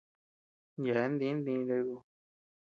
[0.83, 1.97] Yeabean di ntiñu ndoyo ku.